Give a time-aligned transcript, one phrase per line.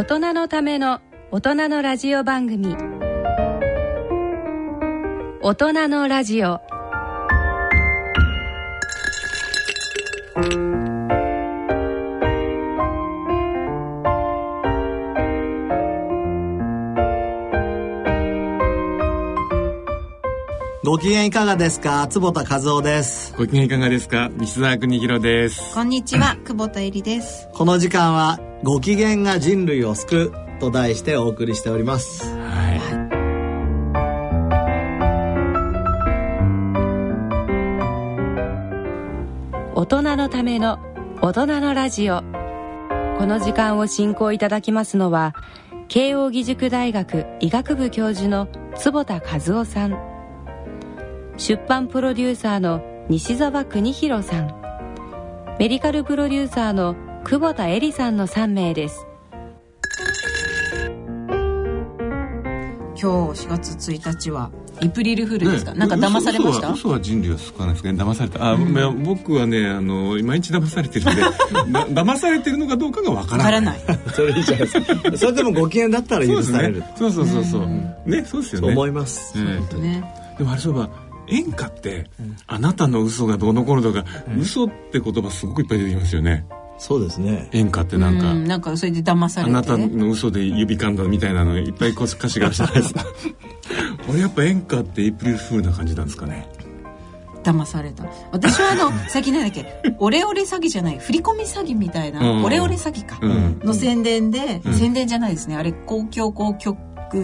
[0.00, 2.74] 大人のための大人のラジオ番組。
[5.42, 6.58] 大人のラジオ。
[20.82, 22.06] ご機嫌いかがですか？
[22.08, 23.34] 坪田和夫です。
[23.36, 24.30] ご機嫌いかがですか？
[24.38, 25.74] 西澤邦弘です。
[25.74, 26.38] こんにちは。
[26.46, 27.50] 久保田恵里です。
[27.52, 32.26] この時間はご機嫌が人類を救うと題してお送りしております。
[32.36, 32.80] はい。
[39.74, 40.78] 大人のための
[41.22, 42.22] 大人のラジオ。
[43.18, 45.34] この時間を進行いただきますのは
[45.88, 49.98] 慶應義塾大学医学部教授の坪田和夫さん。
[51.38, 54.54] 出版プロデューサーの西澤邦弘さん。
[55.58, 59.06] メディカルプロデューサーの久保田恵里さんの3名です。
[63.00, 64.50] 今日4月1日は
[64.82, 66.68] エイプリルフールですか、なんか騙されました？
[66.70, 68.02] 嘘嘘は人類は救わないですね。
[68.02, 68.50] 騙された。
[68.50, 71.22] あ、まあ僕はねあの毎日騙されてるんで
[71.72, 73.78] だ騙されてるのかどうかがわからない。
[73.78, 74.04] わからない。
[74.12, 76.94] それいいじゃないですかそれでもご機嫌だったら許されるね。
[76.96, 77.66] そうそうそうそう。
[78.10, 78.66] ねそうですよね。
[78.68, 79.80] と思います、ええ。
[79.80, 80.04] ね。
[80.38, 80.90] でもあれそういえば
[81.28, 82.10] 演歌って、
[82.46, 84.04] あなたの嘘がどうのこうのとか、
[84.38, 86.44] 嘘って言葉すごくいっぱい出てきますよね
[86.80, 87.50] そうですね。
[87.52, 89.50] 演歌ってなんか、うんなんかそれで騙されて。
[89.50, 93.04] あなたの嘘で指噛んだみたいなのいっぱい歌詞が あるじゃないですか
[94.06, 96.48] これやっぱ演歌ってエイプリルフールな感じなんですかね。
[97.42, 98.04] 騙された。
[98.32, 99.66] 私はあの 最近なんだっけ
[99.98, 102.44] オレオレ詐欺じゃない振り込み詐欺みたいな、うん。
[102.44, 103.60] オレオレ詐欺か、うん。
[103.62, 104.72] の宣伝で、うん。
[104.72, 105.56] 宣伝じゃないですね。
[105.56, 106.78] あれ公共交響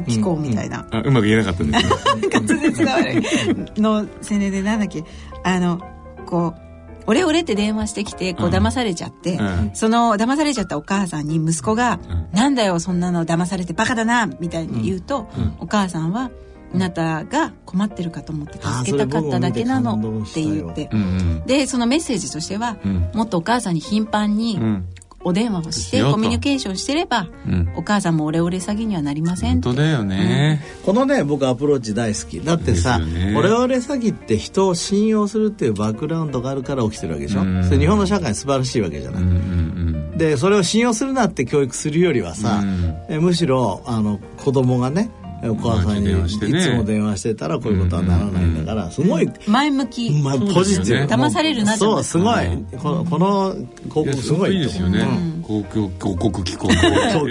[0.06, 1.90] 機構みたいな、あうまく言えなかったんですね。
[2.30, 3.80] 滑舌が悪い。
[3.80, 5.02] の宣伝でなんだっけ
[5.42, 5.80] あの
[6.26, 6.65] こう
[7.06, 8.52] オレオレって電話してきてこううん。
[8.54, 9.70] 騙されちゃって、うん。
[9.74, 15.54] その騙されちゃったお母さんに息子がうん「なんだよそんなの騙されてバカだな」みたいに言うと、うん。
[15.60, 16.30] お母さんは
[16.74, 23.10] 「あなたが困ってるかと思って助けたかっただけなの」ってて言ってうんうんでそのメッセージとしては、うん。
[23.14, 24.84] もっとお母さんに頻繁にうん
[25.26, 27.72] お電話をししてコミュニケーションしてれば、うん。
[27.74, 29.66] お母さんもオレオレ詐欺にはなりませんって。
[29.66, 32.40] 本当だよね、このね僕アプローチ大好き。
[32.40, 33.34] だってさ、ね。
[33.36, 37.64] オレオレ詐欺って人を信用するっていうバックグラウンドがあるから起きてるわけでしょ、うん。
[37.64, 40.16] それ日本の社会素晴らしいわけじゃない、うんうん。
[40.16, 42.96] でそれを信用するなって教育するよりはさ、うん。
[43.08, 45.10] えむしろあの子供がね
[45.48, 52.64] お母さんにい電話してねつも電話してたらこういうことはならないんだから、すごい、前向き、まあ、ポジティブ、騙されるなそうすごい、うん。
[52.78, 55.36] このこの広い告やすごいいいですよね、うん。
[55.46, 57.28] 公共広告機構ですよねそう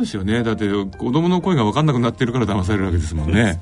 [0.00, 3.58] ですよねだって子供の声が分かんなくなってるから騙されるわけですもんね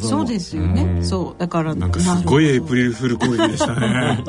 [0.00, 4.22] そうですよね、うんそうだからなんかすごいエイプリリルフール攻撃でしたね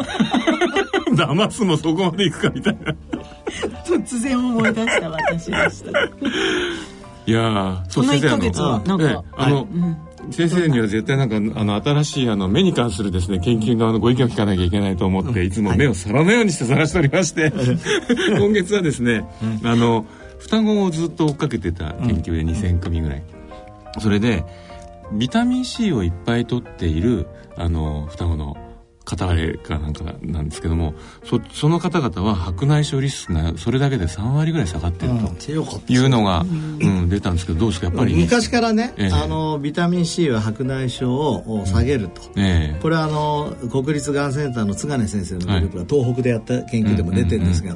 [1.11, 2.95] 騙すもそこまでいくかみたいな
[3.85, 5.91] 突然思い出した私でした
[7.25, 9.97] いやーそうこの1ヶ先生あの月はなんか、ええあの、うん。
[10.31, 17.51] 先生には絶対なんかあの新しいあの目に関するですね研究のあのご意見を聞かなきゃいけないと思って、いつも目を皿のようにして探しておりまして、
[18.37, 19.25] 今月はですね、
[19.63, 20.05] あの
[20.37, 23.23] 双子をずっと追っかけてた研究で2000組ぐらい、
[23.99, 24.45] それで
[25.13, 27.27] ビタミン C をいっぱい取っている
[27.57, 28.55] あの双子の
[29.11, 30.93] 片割れかなんかなんですけども
[31.25, 35.51] そその方々は白内障リスクがそれだけで3割ぐらい下がってるとた
[35.93, 37.09] いうのが、うん。
[37.09, 37.87] 出たんですけどどうですか？
[37.87, 38.15] やっぱり。
[38.15, 39.09] 昔からね、ええ。
[39.11, 42.79] あのビタミン C は白内障を下げると、ええ。
[42.81, 47.75] これはあの国立がんセンターの津金先生のグループが東北でやった研究でも出てるんですが、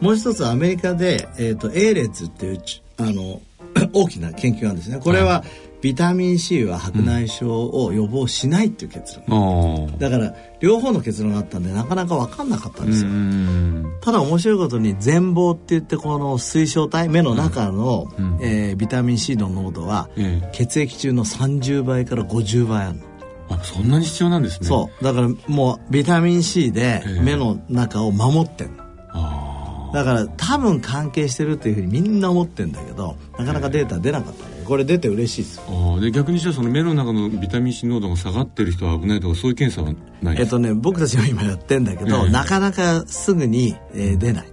[0.00, 3.40] もう一つアメリカで、えー、と A 列っていうちあの
[3.92, 4.98] 大きな研究があるんですね。
[4.98, 5.44] これは、
[5.80, 13.96] ビタミン C は白内障を予防しないっていう結論、えおーだから両方の結論があったんでなかなか分かんなかったんですよ、うん。
[14.00, 18.38] ただ面白いことに全貌って言ってこの水晶体目の中の、うん。
[18.40, 20.50] えービタミン C の濃度は、ええ。
[20.52, 23.04] 血液中の30倍から50倍あるの、
[23.50, 24.66] あそんなに必要なんですね。
[24.66, 25.04] そう。
[25.04, 27.20] だからもうビタミン C でええ。
[27.22, 28.84] 目の中を守ってんの。
[29.12, 40.40] あだから多分関係してるっていうふうにみんな思ってんだけどなかなかデータ出なかったねこれ出て嬉しいですあーで逆にしたらその目の中のビタミン C 濃度が下がってる人は危ないとかそういう検査はない。
[40.40, 42.30] えっとね僕たちも今やってんだけど、ええ。
[42.30, 44.46] なかなかすぐに、えー出ない。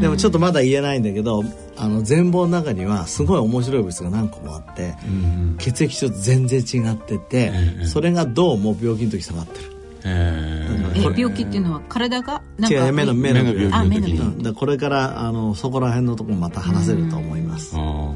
[0.00, 1.44] でもちょっとまだ言えないんだけど
[1.76, 9.72] あの全貌の中にはすごい面白い物質が何個もあって、うん血液中と全然違ってて、ええそれがどうも病気の時下がってる。
[10.04, 10.62] え
[10.94, 10.98] え。
[11.00, 14.12] ー病気っていうのは体がなんか違う目の目の病気の病気。
[14.12, 18.14] うんだからこれからあのそこら辺のところもまた話せると思います、あー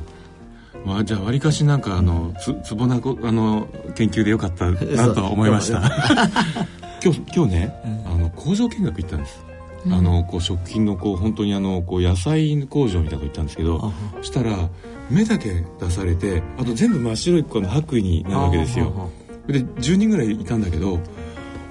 [0.85, 5.81] まあじゃあわりかしなんかあのつつぼなこあの研究でよかったなとは思いました。
[7.05, 7.75] 今日今日ね、
[8.07, 9.45] あの工場見学行ったんです。
[9.91, 14.69] あのこう食品のこう本当にあのこう野菜工場みたいなとこ行ったんですけどそしたら
[15.11, 19.11] 目だけ出されてあと全部真っ白いこの白衣になるわけですよ。
[19.49, 21.01] で10人ぐらいいたんだけど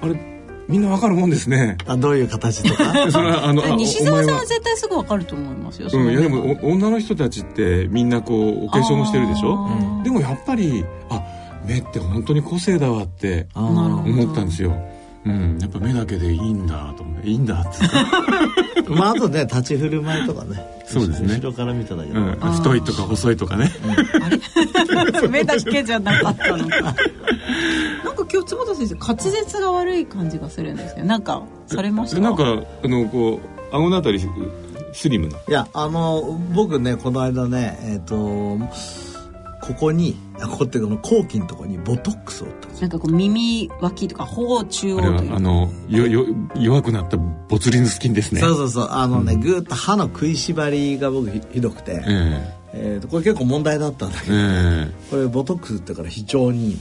[0.02, 0.31] あれ
[0.68, 1.76] みんなわかるもんですね。
[1.86, 2.84] あどういう形とか？
[3.10, 9.68] それはあのあ西澤さんは絶対すぐわかると思いますよ、うん、いやでそのもお女の人たちってみんなこうお化粧もしてるでしょ？
[10.04, 11.22] でもやっぱりあ
[11.66, 14.72] 目って本当に個性だわって思ったんですよ
[15.24, 17.88] うんやっぱ目だけでいいんだと思っていいんだって言
[18.82, 20.82] ってまああとね立ち振る舞いとかね。
[20.86, 21.36] そうですね。
[21.36, 23.70] 後ろから見ただけど、うん、太いとか細いとかね。
[25.30, 26.76] 目だけじゃなかったのか。
[26.82, 31.04] なんか今日坪田先生滑舌が悪い感じがするんですよ。
[31.04, 32.16] なんかされました？
[32.16, 32.44] でなんか
[32.84, 33.40] あのこ
[33.72, 34.20] う顎のあたり
[34.92, 35.38] スリムな？
[35.38, 38.58] いやあの僕ねこの間ねえっ、と
[39.62, 42.82] ここにあここってこの後期のところにボトックスを打ったんですよ。
[42.82, 45.34] なんかこう耳脇とか頬中央という。
[45.34, 46.26] あのよよ
[46.56, 48.40] 弱くなったボツリヌス菌ですね。
[48.40, 48.88] そうそうそう。
[48.90, 52.96] あのね、ぐーっと歯の食いしばりが僕ひひどくて、ええ。
[52.98, 56.78] ーとこれ結構問題だったんだけえど、えこれボトックスってから非常にいい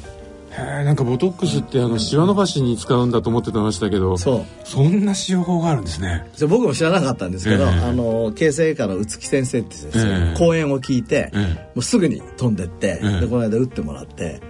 [0.58, 4.68] なんかボトックスってあのシワ伸ばしに使うんだと思ってましたけどそう。
[4.68, 6.28] そんな使用法があるんですね。
[6.50, 7.70] 僕も知らなかったんですけど、ええ。
[7.70, 10.38] あの形成科の宇月先生ってですね、ええ。
[10.38, 11.72] 講演を聞いて、ええ。
[11.74, 13.20] もうすぐに飛んでって、ええ。
[13.22, 14.42] でこの間打ってもらって、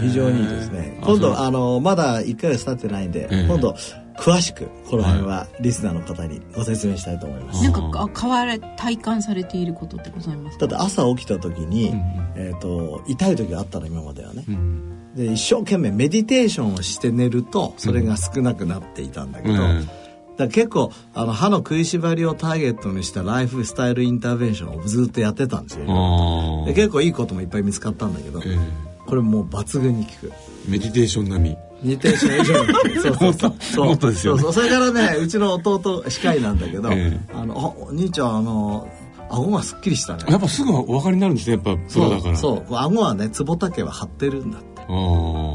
[0.00, 0.98] 非常にいいですね。
[1.02, 3.46] あ今度あのまだ1ヶ月経ってないんで、ええ。
[3.46, 3.76] 今度
[4.18, 10.66] 詳しくこの辺はリスナーの方にご説明したいと思います、なんかあ変われ体感されていることってございますか？
[10.66, 19.88] だって朝起きた時に、うんえー、と痛い時があったの今まではね、うんで一生懸命メディテーションをして寝るとそれが少なくなっていたんだけど、うん。
[20.36, 28.58] だ結構あの歯の食いしばりをターゲットにしたライフスタイルインターベンションをずっとやってたんですよで結構いいこともいっぱい見つかったんだけど、え
[29.06, 30.32] これもう抜群に効く。
[30.66, 31.56] えメディテーション並み。
[31.82, 33.86] メディテーション以上 そうそうそう。
[33.86, 34.42] もっともっとですよね。
[34.42, 34.64] そうそう。
[34.64, 38.88] それからねうちの弟歯科医なんだけど、えあのあお兄ちゃんあの
[39.30, 40.24] 顎がすっきりしたね。
[40.28, 42.36] やっぱすぐお分かりになるんですねやっぱプそうロだから。
[42.36, 42.74] そう。
[42.74, 44.73] 顎はねつぼたけは張ってるんだって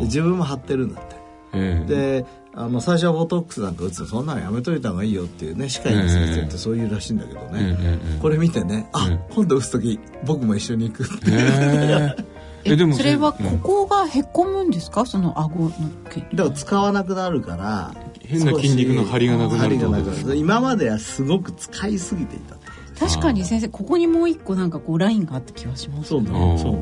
[0.01, 1.15] 自分も張ってるんだって。
[1.53, 1.87] ええ。
[1.87, 7.77] であの最初はボトックスなんか打つのそんなのやめといた方がいいよっていうね歯科医の先生ってそういうらしいんだけどね、ええ。
[7.79, 12.15] ええこれ見てねあ、うん今度打つ時僕も一緒に行くって、へえ。
[12.65, 13.59] えでもそれはうん。
[13.59, 15.05] ここがへっこむんですか？
[15.05, 15.71] その顎の
[16.09, 16.19] 毛。
[16.35, 20.35] だから使わなくなるから変な筋肉の張りがなくなると張りがなくなる。
[20.37, 22.57] 今まではすごく使いすぎていた
[23.07, 26.77] 確かに先生ここにもう一個なんかこうラインがあった気がしますそうそう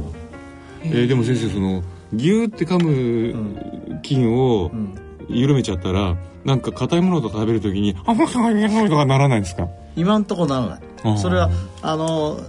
[0.83, 4.95] えーでも先生そのギューって噛む菌をうん。
[5.29, 6.15] 緩めちゃったら
[6.45, 9.67] なんか硬いものとか食べるときに「あもうそういうとかならないんですか？
[9.97, 11.17] 今んとこならない。
[11.19, 11.49] それは
[11.81, 12.39] あの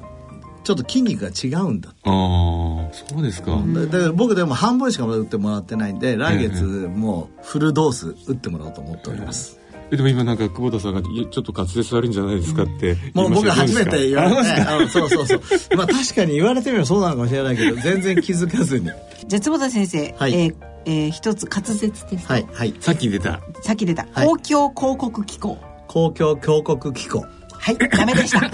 [0.63, 9.59] ちょっと筋肉が違うんだああそうですか、でで僕でも半分しかまだ打ってもらってないんで来月もうフルドース打ってもらおうと思っております、
[9.91, 15.41] えでも今なんか久保田さんがいや「ちょっと滑舌悪いんじゃないですか」ってもう僕は初めて言われて、てあのそうそうそう。
[15.77, 18.89] まあ確かに言われてみればそうなのかもしれないけど、全然気づかずに。
[19.27, 20.35] じゃあ坪田先生、はい。
[20.35, 20.55] えー
[20.85, 22.75] えー一つ滑舌テスト、はい、はい。
[22.81, 23.41] さっき出た。
[23.63, 24.27] さっき出た、はい。
[24.27, 25.59] 公共広告機構。
[25.87, 27.27] 公共強国機構。
[27.61, 28.41] はいダメでした。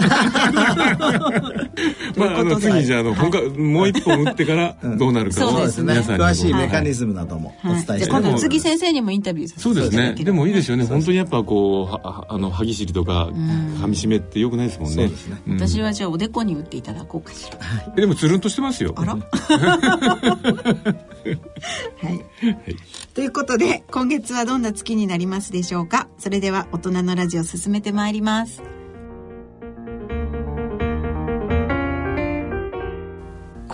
[2.17, 5.93] まああの次じゃああの、本格もう一本打ってからどうなるかをそうですね。
[5.93, 10.15] 皆さんに詳しいメカニズムなどもお伝えしてい度次先生にもインタビューさせてそうですね。
[10.15, 10.85] でもいいですよね。
[10.85, 14.95] 本当にやっぱこうははあの歯ぎしりとか噛み締めってよくないですもんね。
[14.95, 15.41] そうですね。
[15.47, 15.53] ん。
[15.53, 17.59] 私はじゃあおでこに打っていただこうかしら。
[17.95, 18.93] えでもつるんとしてますよ。
[18.97, 19.13] あら。
[19.13, 19.19] は
[22.09, 22.25] い。
[23.13, 26.07] ということで、今月はどんな月になりますでしょうか？
[26.17, 28.61] それでは、大人のラジオ進めてまいります。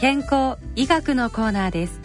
[0.00, 2.00] 健康医学のコーナーです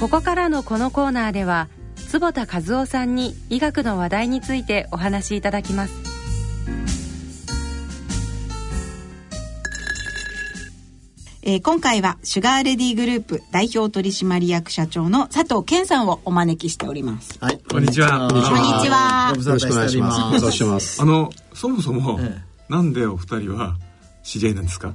[0.00, 1.68] ここからのこのコーナーでは
[2.08, 6.04] 坪田和夫さんに医学の話題についてお話しいただきます
[11.46, 18.50] えー今回はシュガーレディグループ代表取締役社長の佐藤健さんをお招きしておりますはい、こんにちはこんにちは。
[18.50, 20.20] こんにちはご無沙汰しております。
[20.38, 21.02] お願いします。
[21.02, 22.38] あのそもそも、え
[22.70, 23.76] なんでお二人は
[24.22, 24.94] 知り合いなんですか？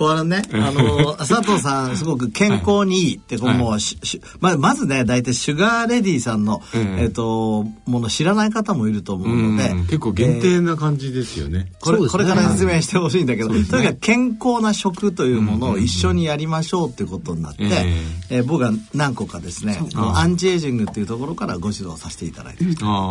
[0.00, 3.58] これね、あの、 佐藤さん、すごく健康にいいって、こうはい。
[3.58, 12.24] もうし、しままずね、大体シュガーレディさんの、えええっと、もの知らない方もいると思うのでうん、結構限定な感じですよね、これそうですね。
[12.24, 18.40] これから説明してほしいんだけど、とにかく健康な食というものを一緒にやりましょうっていうことになって、ええ。
[18.40, 22.64] ー僕は何個かですね、アンチエイジングっていうところからご指導させていただいて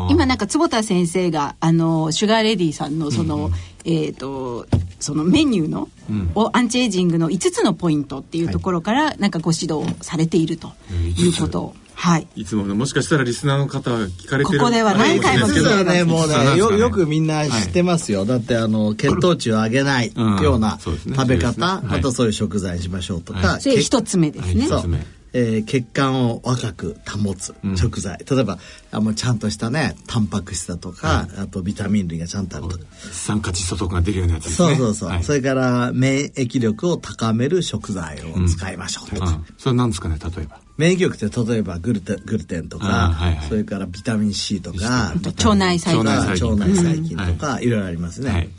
[0.10, 3.51] 今なんか坪田先生があのシュガーレディさんのその、
[3.86, 4.67] えっ、と
[5.00, 6.31] そのメニューの、うん。
[6.36, 10.71] をアンチエイジングの5つのポイントっていうところから、なんかご指導されていると
[11.17, 11.62] いうこと。
[11.62, 12.27] を、はい。
[12.36, 18.25] いつものもしかしたらリスナーの方は聞かれてるここでは何回もですけど実はね、もうね、よよくみんな知ってまますよ。
[18.25, 20.43] だって、あの、血糖値を上げないうん。
[20.43, 21.17] ような食べ方、そうですね。
[21.17, 22.00] はい。
[22.00, 23.39] あとそういう食材にしましょうとか。
[23.39, 27.77] は、それ一つ目ですね、そう一つ目えー血管を若く保つん。
[27.77, 28.57] 食材、例えば
[28.91, 32.67] あもうちゃんとしたねタンパク質だとか、あとビタミン類がちゃんとある。
[32.67, 34.69] とか、酸化窒素とかが出るようなやつですね。
[34.69, 35.24] そうそうそう、はい。
[35.24, 40.59] それから免疫力を高める食材を使いましょうとか、あそれなんですかね例えば。
[40.77, 43.48] 免疫力って例えばグルテングルテンとか、あはいはい。
[43.50, 46.05] それからビタミン C とか腸内細菌。
[46.05, 48.50] 腸内腸内細細菌菌とか、いろいろありますね、はい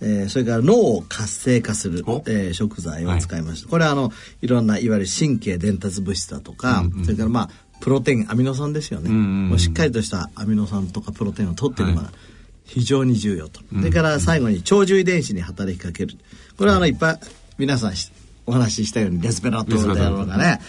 [0.00, 9.48] えーそれから脳を活性化するお、えー食材を使いました、これはあのいろんないわゆる神経伝達物質だとか、それからまあプロテインアミノ酸ですよね、うんうんうん。
[9.50, 12.12] もうしっかりとしたアミノ酸とかプロテインを取っているのが
[12.64, 16.16] 非常に重要と、それから最後に長寿遺伝子に働きかける。
[16.56, 17.20] これはあのいっぱい
[17.58, 18.10] 皆さんし
[18.46, 20.60] お話ししたようにレスペラトールであるとかね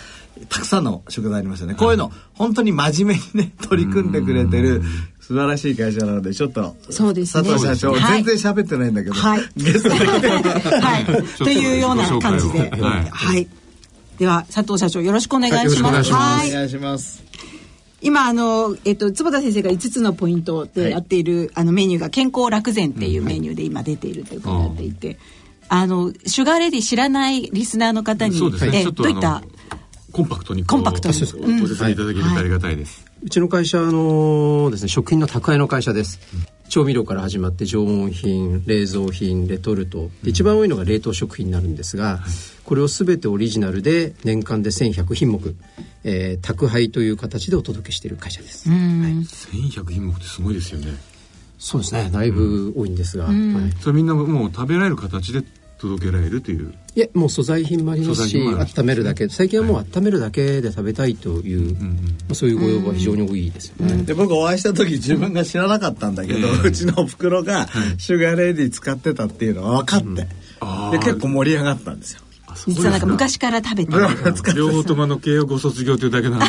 [0.50, 4.82] たくさんの食材ありますよね、こういうの本当に真面目にね取り組んでくれてる
[5.28, 7.50] 素晴らしい会社なのでちょっとそうですね。
[7.50, 8.24] 佐藤社長、はい。
[8.24, 9.42] 全然喋ってないんだけど、はい。
[9.58, 11.06] ゲストで来てはい、
[11.44, 12.70] というような感じで、はい。
[13.10, 13.48] はい。
[14.20, 15.66] では佐藤社長よろしくお願いします。
[15.66, 16.42] はいよろしくお願いします。
[16.42, 16.52] はい。
[16.52, 17.24] お願いします
[18.02, 25.18] 今あのえっと坪田先生が5つのポイントでやっている、あのメニューが健康楽膳っていうメニューで今出ているということになっていて、
[25.70, 28.86] あのシュガーレディ知らないリスナーの方に、そうですね。
[28.86, 29.42] どういった
[30.12, 31.16] コンパクトにコンパクトに。
[31.20, 36.20] ご説明いただけるとありがたいです、うちの会社あのですね食品の宅配の会社です。
[36.70, 42.20] 調味料から始まって常温品、冷蔵品、レトルト、で一番多いのが冷凍食品になるんですが、
[42.66, 45.56] これをすべてオリジナルで年間で1100品目、
[46.04, 48.70] えー宅配という形でお届けしている会社です。
[48.70, 50.96] はい1100品目ってすごいですよね
[51.58, 52.12] そうですね。
[52.12, 53.36] だいぶ多いんですが、はい
[53.82, 55.44] それみんなもう食べられる形で
[55.78, 56.74] 届けられるという。
[56.96, 59.28] いやもう素材品もありますし温めるだけ。
[59.28, 61.90] 最近はもう温めるだけで食べたいという、ま
[62.32, 67.68] あ、そういうご要望は非常に多いですよね、で僕お会いした時自分が知らなかったんだけど、うちのおふくろが
[67.98, 70.28] シュガーレディ使ってたっていうのは分かって、
[70.92, 72.22] で結構盛り上がったんですよ
[72.68, 74.08] 実はなんか昔から食べてる。
[74.56, 76.46] 両方ともあの慶応ご卒業というだけなんで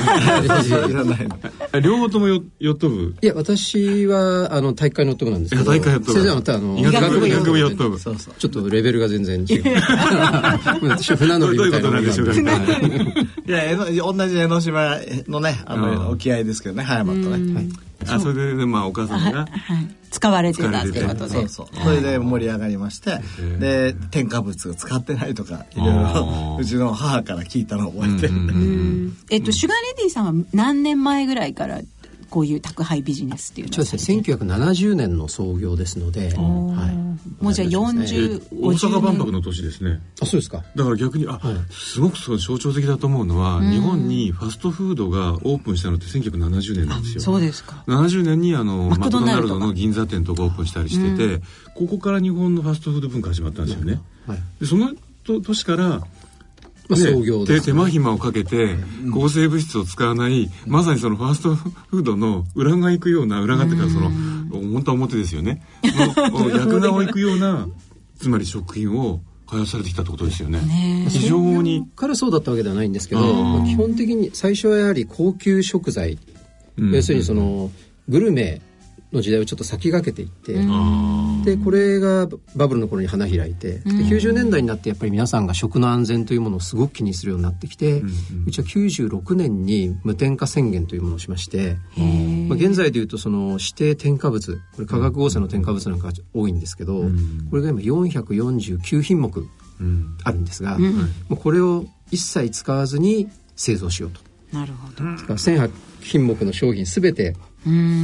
[0.64, 1.36] 知らないの。
[1.80, 5.75] 両方ともよヨット部いや私はあの体育会の夫なんですけど。
[5.75, 8.34] いや体育会の夫先生はまたあの医学部医医学部ヨット部そうそう。
[8.38, 9.62] ちょっとレベルが全然違う。
[10.82, 12.34] 私は船乗りみたいなどういうことなんでしょうか。
[12.34, 13.50] い。
[13.50, 14.98] や同じ江ノ島
[15.28, 16.08] のねあのうん。
[16.10, 17.68] 沖合ですけどね葉山とね、はい
[18.08, 19.48] あそれでまあお母さんがはい。
[20.08, 21.30] 使われてたっていうことで。
[21.30, 21.66] そうそう。
[21.76, 23.18] それで盛り上がりまして
[23.58, 31.80] で添加物を使ってないとかいろいろうちの母から聞いたのを覚えてる、えっとシュガーレディさんは何年前ぐらいから
[32.30, 34.20] こういう宅配ビジネスっていうのをそうですね。
[34.20, 37.05] 1970年の創業ですので、はい、
[37.40, 40.00] もうじゃあえ40大阪万博50の年ですね。
[40.20, 40.64] あそうですか。
[40.75, 47.20] だから逆にあ、すごくそう象徴的だと思うのは、日本にファストフードがオープンしたのって1970年なんですよ。
[47.20, 47.85] そうですか。
[47.87, 51.42] 70年にあのマクドドナルドの銀座店とかオープンしたりしてて、
[51.75, 54.38] ここから日本のファストフード文化始まったんですよね、はい。
[54.61, 54.92] でその
[55.25, 56.02] と年から
[56.88, 58.76] まあ、ね創業です、手手間暇をかけて
[59.12, 64.10] 抗生物質を使わない、まさにそのファーストフードの裏が行くような裏側っていうかその
[64.50, 65.62] 本当は表ですよね。
[65.82, 67.68] の役名を行くような
[68.18, 70.60] つまり食品を開発されてきたってことですよね。
[71.08, 71.86] 非常に。
[71.94, 76.18] からそうだったわけではないんですけど、うんまあ基本的に最初はやはり高級食材、
[76.78, 76.94] うん。
[76.94, 77.70] 要するにその
[78.08, 78.60] グルメ
[79.12, 80.54] の時代をちょっと先駆けていって、
[81.44, 88.02] でこれがバブルの頃に花開いてで90年代になってやっぱり皆さんが食の安全というものをすごく気にするようになってきて、
[88.46, 91.76] うちは96年に無添加宣言というものをしまして、
[92.48, 97.04] まあ、現在でいうとその指定添加物これ化学合成の添加物なんかが多いんですけど、
[97.50, 99.48] これが今449品目
[100.25, 100.86] あるんですが、も
[101.30, 104.20] うこれを一切使わずに製造しようと。
[104.52, 105.04] なるほど。
[105.04, 105.70] だから1100
[106.00, 107.34] 品目の商品全て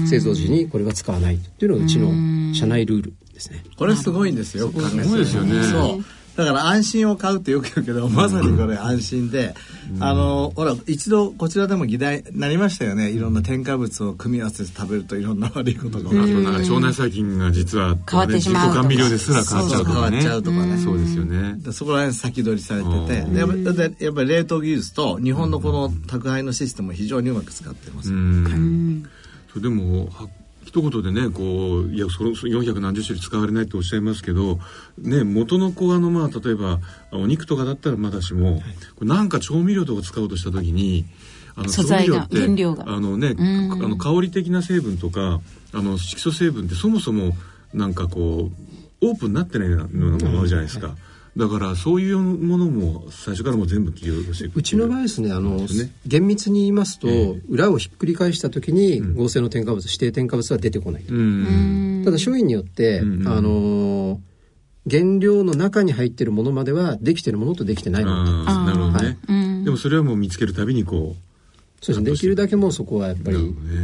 [0.08, 3.62] 製造時にこれは使わないっていうのがうちの社内ルールですね。
[3.76, 4.70] これすごいんですよ。
[4.70, 6.04] すごいですよねそう。
[6.36, 9.54] だから安心を買うってよく言うけど、まさにこれ安心で、
[10.00, 13.10] あの、ほら、一度こちらでも議題になりましたよね。
[13.10, 16.42] いろんな添加物を組み合わせて食べるといろんな悪いことが起きあとる。
[16.42, 28.10] なんか腸内細菌が実は変わってしまう甘味料ですら変わっちゃうとかね変わっちゃうとかねそうですよねでそこら辺先取りされてて、でやっぱり冷凍技術と日本のこの宅配のシステムを非常にうまく使ってます。
[28.10, 29.06] うん
[29.52, 30.28] そうでもは
[30.64, 34.58] 一言でねこういやそのそ400何十種類使われないっておっしゃいますけど
[34.96, 36.78] ね元の子あのまあ例えば
[37.12, 38.62] お肉とかだったらまだしも、
[38.96, 41.04] これなんか調味料とか使おうとした時に
[41.56, 42.84] あの素材が原料が。
[42.86, 45.40] あのね、あの香り的な成分とか
[45.72, 47.36] あの色素成分ってそもそも
[47.74, 48.50] なんかこ
[49.02, 50.94] うオープンになってないようなものもあるじゃないですか。
[51.36, 55.90] だからそういうものも最初からもう全部起用していくうちの場合ですねあのですね。
[56.06, 57.08] 厳密に言いますと、
[57.48, 62.02] 裏をひっくり返した時に合成の添加物、指定添加物は出てこない、うん。
[62.04, 64.20] ただ商品によって、うんあの
[64.90, 68.24] 原料の中に入ってるものまではできてるものとできてないもの
[68.72, 71.14] どね、はいでもそれはもう見つけるたびにこ
[71.82, 72.10] そうですね。
[72.12, 73.36] できるだけもうそこはやっぱり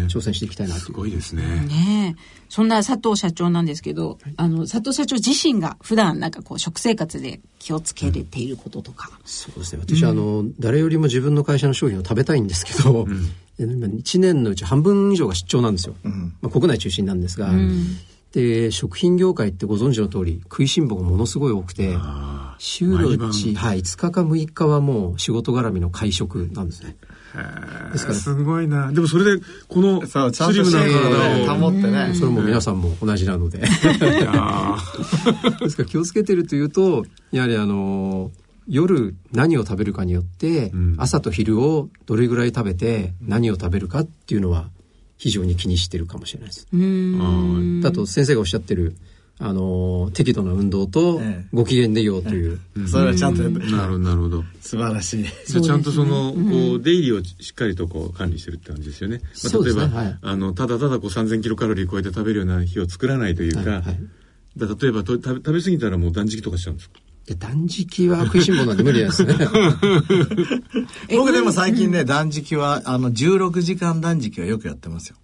[0.06, 1.42] 挑戦していきたいなうすというごいですね。
[1.42, 2.22] ねえ。
[2.48, 9.82] そんな佐藤社長なんですけど、あの佐藤社長自身が普段なんかこう食生活で気をつけれていることとか、そうですね。
[9.84, 13.08] 私、あの誰よりも自分の会社の商品を食べたいんですけど、
[13.58, 15.96] 今1年のうち半分以上が出張なんですよ、
[16.40, 17.52] まあ、国内中心なんですが、
[18.32, 21.96] で食品業界ってご存知の通り食いしん坊がものすごい多くて
[22.58, 26.96] 週のうち、はい、5日か6日はもう仕事絡みの会食なんですね
[27.92, 28.92] ですからすごいな。
[28.92, 30.18] でもそれでこのス
[30.52, 32.12] リムな体を保ってね。
[32.14, 33.58] それも皆さんも同じなので。
[33.66, 33.98] です
[35.76, 38.30] から気をつけてるというとやはりあの
[38.66, 44.70] 夜何を食べるかによって、朝と昼をどれぐらい食べて何を食べるかっていうのは
[45.16, 46.66] 非常に気にしてるかもしれないです。
[47.82, 48.96] だと先生がおっしゃってる
[49.40, 51.46] あの適度な運動とええ。
[51.52, 53.58] ご機嫌でいようという、それはちゃんとやって。
[53.70, 54.44] なるほどなるほど。
[54.60, 55.24] 素晴らしい。
[55.46, 59.20] じゃあちゃんとその、こう出入りをしっかりとこう管理してるって感じですよね。
[59.44, 59.96] まあ、例えば、すね。
[59.96, 60.18] はい。
[60.20, 63.98] あのただただこう3000キロカロリー超えて食べるような日を作らないというか、はいはい。
[64.56, 66.98] だ例えばと食べ食べ過ぎたらもう断食とかしちゃうんですか？
[67.28, 69.34] いや断食は食いしん坊なんで無理ですね。
[71.14, 75.16] 僕でも最近ね、断食は、あの、16時間断食はよくやってますよ。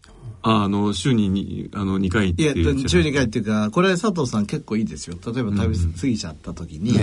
[0.47, 5.17] ああの週ににあの2回っていや、いうやつ週2回っていうか、これ佐藤さん結構いいですよ。
[5.25, 6.95] 例えば食べ過ぎちゃった時に、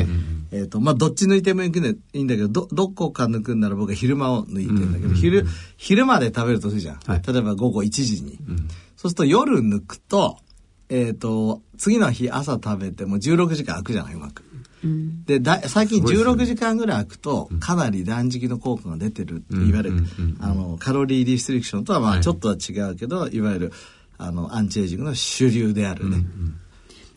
[0.52, 7.00] えっ、と、まあ、どっち抜いてもいいんだけど、ど、どこか抜くんなら僕は昼間を抜いてんだけど、昼、昼まで食べるとするじゃん。
[7.04, 8.38] はい例えば午後1時に。
[8.96, 10.38] そうすると夜抜くと、
[10.90, 14.44] えっ、と、次の日朝食べても16時間空くじゃない、うまく。
[15.26, 19.94] でだ最近16時間ぐらい空くとかなり断食の効果が出てるっていわゆる、
[20.40, 23.74] あのカロリーリストリクションとはまあちょっとは違うけど、い、わゆる
[24.18, 26.18] あのアンチエイジングの主流であるね、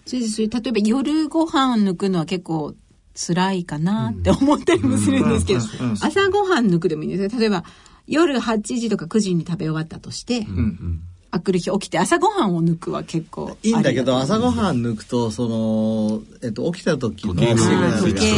[0.04, 2.74] それでそれ例えば夜ご飯抜くのは結構
[3.14, 7.64] 辛いかなって思ったりもするんですけど、うんうん朝ごはん抜くでもいいんですよ例えば
[8.06, 10.46] 夜8時とか9時に食べ終わったとして、
[11.34, 17.44] あくる日起きて朝ごはんを抜くは結構いいんだけど朝ごはん抜くとその、えっと、起きた時の時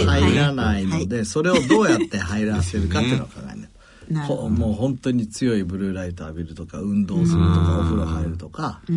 [0.06, 4.26] が入らないので、それをどうやって入らせるかっていうのを考えない。
[4.26, 8.94] ほほもう本当に強いブルーライト浴びるとか運動するとかお風呂入るとか、で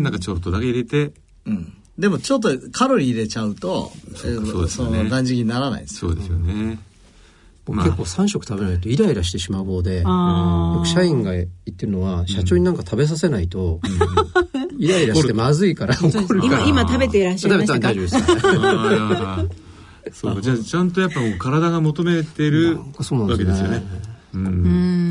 [0.00, 1.12] なんかちょっとだけ入れて。
[1.46, 5.02] うん、でもちょっとカロリー入れちゃうとえーそうですよね。
[5.02, 6.12] の断食にならないんですよ。
[6.12, 6.78] そうですよね。
[7.64, 13.80] 僕結構3食食べないとイライラしてしまう方で、あよく社員が言ってるのは、社長になんか食べさせないと、
[14.78, 16.44] イライラしてまずいから怒るから。
[16.44, 18.16] 今今食べていらっしゃい食べたましたから大丈夫です。
[18.16, 19.70] あー
[20.12, 23.50] そうじゃあちゃんとやっぱもう体が求めてるそうなんでね。
[23.50, 23.82] わけですすよね。
[24.34, 24.46] うん。
[24.46, 25.09] うん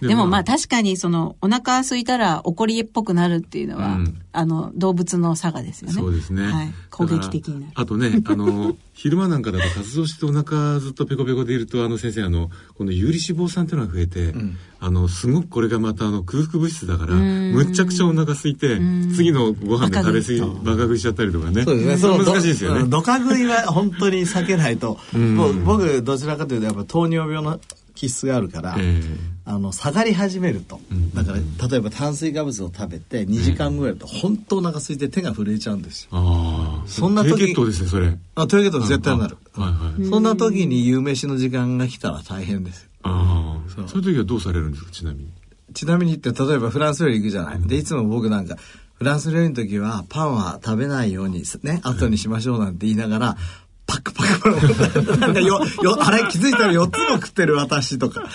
[0.00, 5.94] ででもままああ確かにそのお腹空いたら怒りっぽくなるっていうのは、うんあの動物の差がですよね。
[5.94, 6.42] そうですね。
[6.42, 14.34] はい、攻撃的になるあとね、あの、昼間なんかだと活動してお腹ずっとペコペコでいると、あの先生、あの、この有利脂肪酸っていうのが増えて、
[14.80, 18.80] あの、すごくこれがまたあの空腹物質だから、むっちゃくちゃお腹空いて、
[19.14, 21.62] 次のご飯で食べ過ぎ、バカ食いしちゃったりとかね。
[21.62, 22.18] そうですね。
[22.18, 22.80] 難しいですよね。
[22.80, 24.98] どどか食いは本当に避けないと。
[25.12, 27.60] もう僕、どちらかというと、やっぱ糖尿病の
[27.94, 29.02] 気質があるから、え
[29.44, 30.80] あの下がり始めると、
[31.14, 38.16] だから例えば炭水化物を食べて2時間ぐらいだと本当お腹空いて手が震えちゃうんですよ、ああそんな時低血糖ですねそれ。
[38.34, 40.10] あトイレット絶対なる、はいはい。
[40.10, 42.88] そんな時に夕飯の時間が来たら大変ですよ。
[43.02, 43.84] ああそう。
[43.84, 45.28] いう時はどうされるんですかちなみに？
[45.74, 48.56] ちなみに言って例えばフランス料理行くじゃない、でいつも僕なんか
[48.94, 53.40] フランス料理の時はパンは食べないようにね後にしましょうなんて言いながら、パク
[53.86, 58.28] パクパクなんかよよあれ気づいたら4つも食ってる私とか。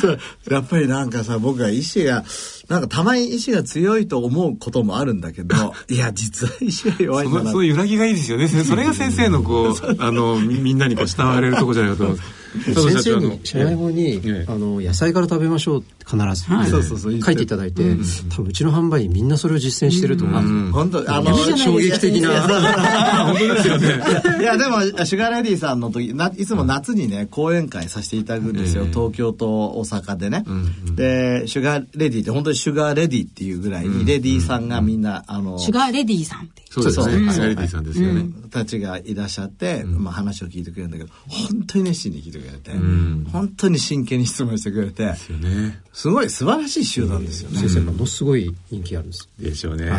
[0.00, 0.18] そう
[0.50, 2.24] やっぱりなんかさ僕は意志が
[2.68, 7.40] なんかたまに意志が強いと思うこともあるんだけど いや実は意志が弱いんだな。
[7.40, 8.48] そのそういう揺らぎがいいですよね。
[8.48, 14.44] それが先生のこうあのみみんなにこう慕われるとこじゃないかと思います先生社長のに社内法に、ええ。
[14.48, 16.70] あの野菜から食べましょうって必ず、はい。
[16.70, 17.10] そうそうそう。
[17.12, 17.82] 言って書いていただいて、
[18.30, 20.42] 多分うちの販売員みんなそれを実践してると思う。
[20.42, 22.42] んですよ、本当あの衝撃的な。
[23.26, 24.02] 本当ですよね。
[24.40, 36.66] いやでもシュガーレディさんの時ないつも夏にね講演会させていただくんですよ、ええ東京と大阪でね、んでシュガーレディって本当にシュガーレディっていうぐらいにレディさんがみんな、あのシュガーレディさんって。
[36.70, 37.20] そうですそうそう。
[37.20, 38.26] ねサイレディさんですよね。
[38.50, 43.26] たちがいらっしゃって、まあ、話を聞いてくれるんだけど本当に熱心に聞いてくれて、ん。
[43.32, 45.80] 本当に真剣に質問してくれてですよね。
[45.92, 49.28] すごい素晴らしい集団ですよね、先生ものすごい人気あるんです。
[49.38, 49.90] でしょうね、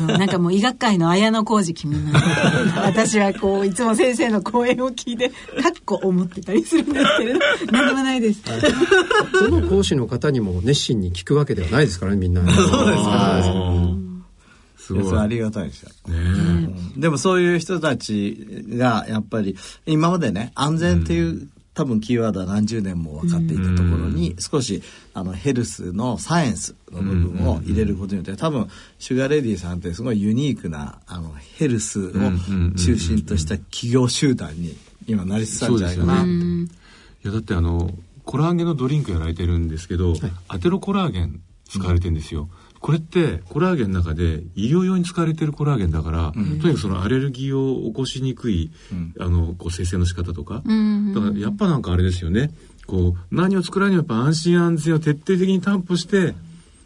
[0.00, 2.12] うんなんかもう医学界の綾小路君
[2.76, 8.42] 私はこういつも先生の講演を聞いてかっこ思ってたりするんですけれど何でもないです。
[9.32, 12.40] どの講師の方にも熱心に聞くわけではないですからねみんな。
[12.50, 12.68] そうです
[13.06, 14.08] あー
[14.88, 15.90] すごありがたいですよ。
[16.08, 16.70] ね。
[16.96, 24.82] でもそういう人たちがやっぱり今までね安全っていう、多分キーワードは何十年も分かっていたところに少し
[25.14, 32.10] あのヘルスのサイエンスの部分を入れることによって多分シュガーレディさんってすごいユニークなあのヘルスを
[32.76, 36.24] 中心とした企業集団に今なりつつあるんじゃないかな。
[36.24, 36.68] い
[37.22, 37.92] やだってあの
[38.24, 40.14] コラーゲンのドリンクやられてるんですけど、
[40.48, 42.48] アテロコラーゲン使われてるんですよ、
[42.80, 48.70] これってコラーゲンの中で医療用に使われてるコラーゲンだから、とにかくそのアレルギーを起こしにくい、
[49.18, 52.50] あのこう生成の仕方とか、だからやっぱなんかあれですよね。
[52.86, 56.34] こう何を作らにもやっぱ安心安全を徹底的に担保して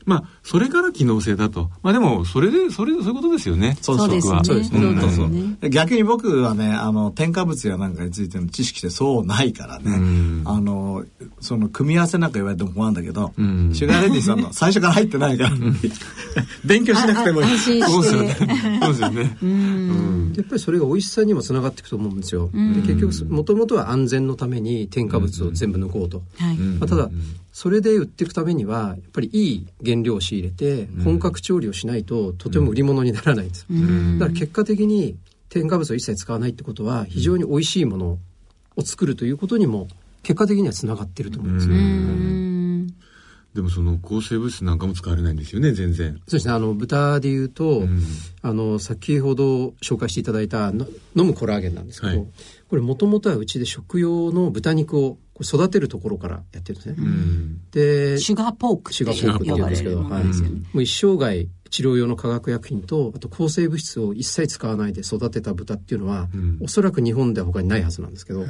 [0.04, 1.70] まあそれから機能性だと。
[1.82, 3.76] まあでもそれでそれそういうことですよね。
[3.80, 4.40] そうそうですね。
[4.44, 10.42] そううんですそうね逆に僕はねあの添加物やなんかについての知識ってそうないからね、ん。
[10.44, 11.04] あの
[11.40, 13.72] その組み合わせなんか言われても困るんだけど、ん。
[13.74, 15.50] シュガーレディさんの最初から入ってないから。
[16.64, 17.58] 勉強しなくてもいい。
[17.58, 18.80] そうですよね。
[18.82, 19.36] そうですよね。
[19.42, 20.32] うん。
[20.36, 22.50] やっぱりそれが美味しさにもつながっていくと思うんですよ。
[22.52, 26.22] で結局もともとは安全のために添加物を全部抜こうと。
[26.38, 26.56] はい。
[26.56, 27.10] まあ、ただ
[27.62, 33.66] それで売っていくためにはやっぱりいい原料を仕入れて本格調理をしないととても売り物にならないんです。
[34.18, 35.14] だから結果的に
[35.48, 38.18] 添加物を一切使わないってことは非常に美味しいもの
[38.74, 39.86] を作るということにも
[40.24, 42.51] 結果的にはつながってると思うんですよ。
[43.54, 46.14] うんでもその抗生物質なんかも使われないんですよね全然。
[46.14, 48.00] そうですねあの豚でいうと、ん。
[48.44, 52.26] あの先ほど紹介していただいたの飲むコラーゲンなんですけど、はい。
[52.68, 56.96] これもともとはうちで食用の豚肉を育てるところからやってるんですね。
[56.98, 57.60] うん。
[57.70, 66.58] でシュガーポークシュガーポークって言うんですけど、はい、ものですよねもう一生涯治療用の化学薬品とあと抗生物質を一切使わないで育てた豚っていうのは、ん。
[66.60, 68.40] おそらく日本では他にないはずなんですけど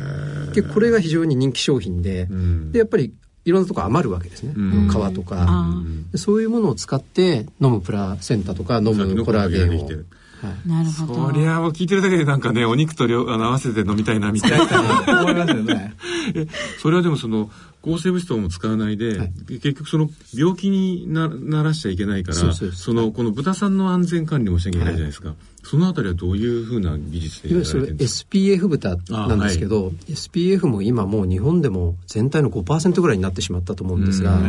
[0.55, 2.73] 結構これが非常に人気商品で,、ん。
[2.73, 5.69] でやっぱりいろんなとこ余るわけですね、皮とか、
[6.15, 9.25] そういうものを使って飲むプラセンタとか飲むコラーゲンを。
[9.25, 10.07] コラーゲンができてる
[10.43, 11.31] あなるほど。
[11.31, 15.21] そりゃもう聞いてるだけでなんかねお肉と両あの合わせて飲みたいなみたいな。
[15.23, 15.95] 思いますよね。
[16.35, 16.47] え
[16.81, 17.51] それはでもその
[17.81, 19.33] 抗生物質とかも使わないで、はい。
[19.47, 34.47] 結局その病気になならしちゃいけないからそうそうですのこの豚さんの安全管理もしなきゃいけないじゃないですか、そのあたりはどういうふうな技術でいわゆるそれやられてるんですか？SPF 豚なんですけど、SPF も今もう日本でも全体の5%ぐらいになってしまったと思うんですが、ま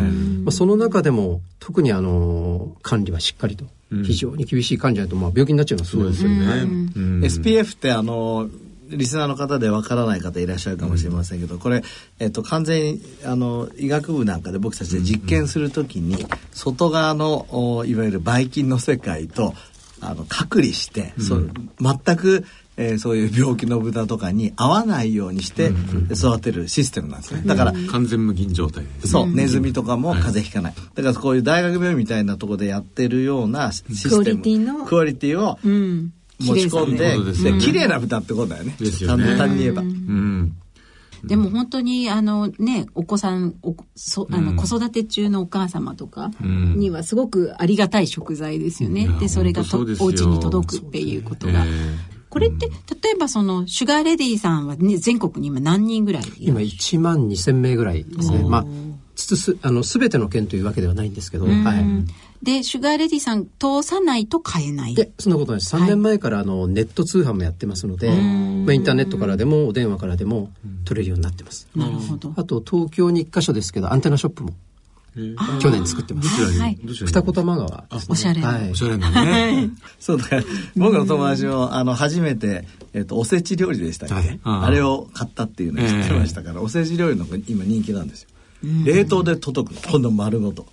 [0.47, 3.65] あ、その中でも特にあの管理はしっかりと、
[4.03, 6.45] 非常に厳しい管理じゃないとまあ病気になっちゃうのはすごいですよね。
[6.95, 7.21] うん。
[7.23, 8.49] SPF ってあの
[8.89, 11.83] リスナーの方でわからない方いらっしゃるかもしれませんけど、これ、
[12.19, 19.53] えっと、完全にあの医学部なんかで僕たちで実験するときに、外側のおいわゆるばい菌の世界と
[20.09, 25.71] あの隔離して、そう全く、えーそういう病気の豚とかに合わないようにして
[26.11, 27.43] 育てるシステムなんですね。
[27.45, 28.83] だから、完全無菌状態。
[29.05, 30.73] そう、ネズミとかも風邪ひかない。
[30.95, 34.15] だからこういう大学病院みたいなところでやってるようなシステム。
[34.15, 34.85] クオリティの？
[34.85, 36.13] クオリティをうん。
[36.39, 37.59] 持ち込んで、うですよね。
[37.59, 38.75] で綺麗な豚ってことだよね。
[38.79, 39.23] ですよね。
[39.23, 39.81] 簡単に言えば。
[39.83, 40.55] うん
[41.23, 46.77] でも本当にあのねお子さんおそあの子育て中のお母様とかん。
[46.77, 49.07] にはすごくありがたい食材ですよね。
[49.19, 51.65] でそれがとお家に届くっていうことが。
[51.65, 56.33] えこれって例えばそのシュガーレディさんは、ね、全国に今何人ぐらいいる？
[56.39, 58.43] 今1万2000名ぐらいですね。
[58.43, 58.65] まあ
[59.15, 61.55] つつあの全ての件というわけではないんですけど、はい。
[61.55, 62.07] うん
[62.43, 64.95] でシュガーレディさん通さないと買えない。
[64.95, 65.75] でそんなことないです。
[65.75, 70.51] 3年前からあのネット通販もやってますので、まあ、インターネットからでもお電話からでも
[70.85, 72.33] 取れるようになってます、なるほど。
[72.35, 74.53] あと東京に1箇所ですけどアンテナショップも
[75.61, 76.29] 去年作ってます。
[77.05, 77.87] 二子玉川ね。
[78.09, 78.47] おしゃれな。
[78.47, 78.71] はい。
[78.71, 79.69] おしゃれなね。
[79.99, 80.43] そうだから
[80.75, 84.39] 僕の友達もあの初めて、えっとおせち料理でしたっけ、はい。
[84.43, 88.29] あれを買ったっていうのを知ってましたから、おせち料理の今人気なんですよ、
[88.85, 89.81] 冷凍で届くの。
[89.91, 90.65] 今度丸ごと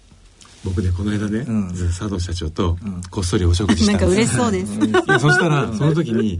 [0.64, 1.68] 僕ねこの間ね、うん。
[1.70, 2.76] 佐藤社長と
[3.10, 4.74] こっそりお食事したなんかんです嬉しそうです。
[4.74, 6.38] いやそしたらその時に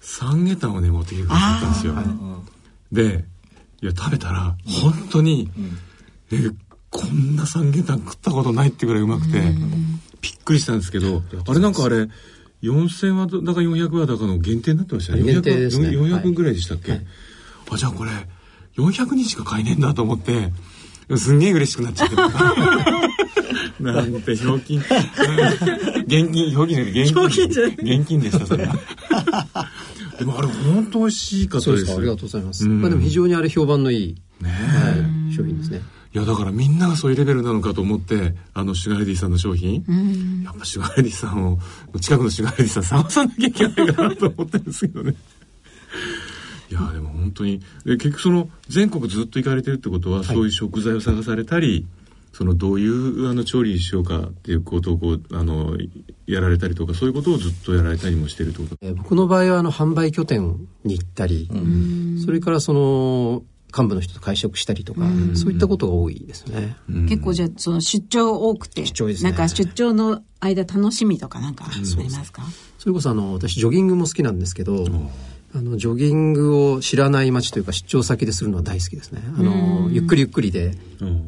[0.00, 1.94] 三下タをね持ってきてくださったんですよ。
[2.92, 3.24] で
[3.82, 5.50] いや食べたら本当に、
[6.30, 6.36] え
[6.90, 9.40] こんな三下タ食ったことないってぐらいうまくて
[10.20, 12.08] びっくりしたんですけどあれなんかあれ
[12.62, 15.22] 4000話だか400話だかの限定になってましたね。
[15.22, 15.88] 限定ですね。
[15.88, 16.32] 400はい。
[16.32, 18.10] ぐらいでしたっけ、あじゃあこれ
[18.76, 20.52] 400人しか買えねえんだと思って
[21.18, 22.16] すんげえ嬉しくなっちゃって
[23.82, 24.78] なんてひょうきん。
[24.78, 24.86] 現
[26.32, 28.00] 金ひょうきんじゃない現金。
[28.00, 28.74] 現金でしたそれは。
[30.18, 31.92] でもあれ本当美味しかったです。
[31.96, 32.80] ありがとうございます、うん。
[32.80, 35.82] まあ、でも非常にあれ評判のいい、ねはい、商品ですね。
[36.14, 39.82] いやだからみんながそういうレベルなのかと思ってあのシュガーレディさんの商品、
[40.44, 41.58] やっぱシュガーレディさんを
[42.00, 45.14] 近くのシュガーレディさん探さなきゃいけないかなと思ってるんですけどね
[46.72, 47.60] いやでも本当に。
[47.84, 51.86] で結局その全国ずっと行かれてるってことは、そういう食材を探されたり
[52.32, 55.76] そのどういうあの調理しようかっていうことをこうあの
[56.26, 58.76] やられたりとかそういうことをずっとやられたりもしてるってこと。
[58.80, 61.48] えー僕の場合はあの販売拠点に行ったり、
[62.24, 63.42] それからその
[63.76, 65.00] 幹部の人と会食したりとか、
[65.34, 66.76] そういったことが多いですね。
[67.08, 69.30] 結構じゃあその出張多くて出張ですね。
[69.30, 72.42] なんか出張の間楽しみとかなんかありますか、
[72.78, 74.86] それこそあの私ジョギングも好きなんですけど、
[75.54, 79.22] あのジョギングを知らない街というか出張先でするのは大好きですね。
[79.38, 80.76] あのゆっくりゆっくりで、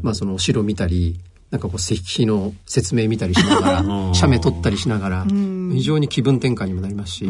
[0.02, 1.20] まあそのお城見たり。
[1.50, 7.28] なんかこう石碑の説明見たりしながら写メ撮ったりしながら非常に気分転換にもなりますし、あ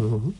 [0.00, 0.32] の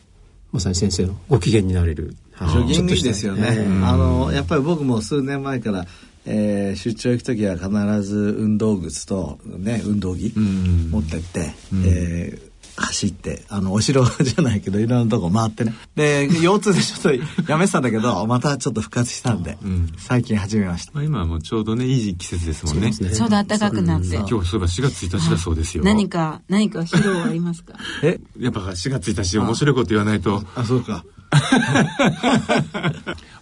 [0.51, 2.15] まさに先生のご機嫌になれる。
[2.39, 5.85] ジョギングいいですよね、ええあのやっぱり僕も数年前から、
[6.25, 11.51] えー出張行く時は必ず運動靴と、ね、運動着持ってって、
[11.85, 12.48] えー
[12.81, 15.73] 走ってあのお城じゃないけどいろんなとこ回ってね。
[15.95, 17.13] で腰痛でちょっと
[17.51, 19.57] やめてたんだけどまたちょっと復活したんで、
[19.97, 20.93] 最近始めました。
[20.93, 22.91] まあ、今はもうちょうどねいい季節ですもんね。
[22.93, 25.83] ちょうど暖かくなって、今日そういえば4月1日だそうですよ。
[25.83, 27.73] 何か何か披露ありますか？
[28.03, 28.19] え？
[28.39, 30.43] やっぱ4月1日面白いこと言わないと。
[30.55, 31.03] あそうか。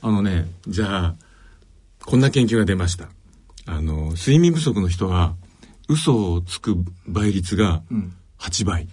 [0.02, 1.16] あのねじゃあ
[2.06, 3.08] こんな研究が出ました。
[3.66, 5.36] あの睡眠不足の人は
[5.90, 6.76] 嘘をつく
[7.08, 7.82] 倍率が
[8.40, 8.88] 8倍、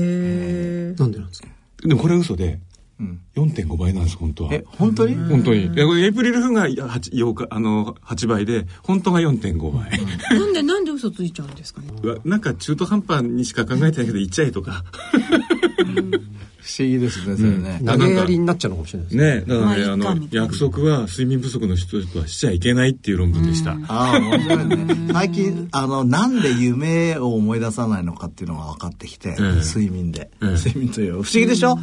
[0.00, 1.48] なんでなんですか？
[1.82, 2.58] でもこれ嘘で
[3.00, 3.20] うん。
[3.34, 4.54] 4.5倍なんです本当は。
[4.54, 5.14] え本当に？
[5.16, 5.66] 本当に。
[5.66, 9.90] いやこれエイプリルフーが8 8日あの8倍で本当が4.5倍、
[10.38, 11.88] なんでなんで嘘ついちゃうんですかね？
[12.02, 14.84] うわなんか中途半端にしか考えてないけど言っちゃえとか
[16.64, 19.34] 不思議ですねそれね、投げやりになっちゃうのかもしれないですね。
[19.34, 25.12] ねだからね、まあの約束は睡眠不足の人とはしちゃいけないっていう論文でした、ああ面白いね。
[25.12, 31.78] 最近あのなんで夢を思い出さないのかっていうのが分かってきて、ええ睡眠で、ええ睡眠という不思議でしょ、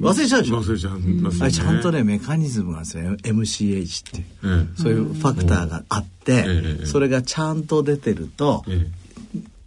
[0.00, 0.62] 忘れちゃうでしょ？
[0.62, 3.16] 忘れちゃいますよねあれちゃんとねメカニズムがですよ。
[3.16, 4.24] MCH っていう。
[4.44, 8.86] ええそういうファクターがあって、ええそれがちゃんと出てると、え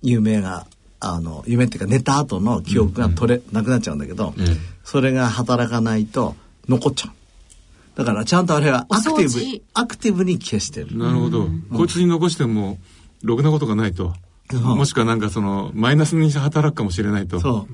[0.01, 0.67] 夢が
[1.03, 6.35] あの夢っていうか寝た後の記憶が取れ、なくなっちゃうんだけど、ええそれが働かないと
[6.67, 7.13] 残っちゃう。
[7.95, 10.89] だからちゃんとあれはアクティブアクティブに消してる。
[10.91, 12.77] えなるほど、こいつに残しても
[13.21, 14.13] ろくなことがないと、
[14.53, 14.57] う。
[14.57, 17.39] んもしくはなんかそのマイナスに働くかもしれないと。
[17.39, 17.67] そ